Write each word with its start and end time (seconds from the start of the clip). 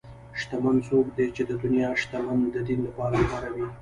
شتمن 0.39 0.75
څوک 0.87 1.05
دی 1.17 1.25
چې 1.35 1.41
د 1.49 1.51
دنیا 1.63 1.89
شتمني 2.01 2.49
د 2.53 2.57
دین 2.67 2.79
لپاره 2.87 3.17
کاروي. 3.31 3.65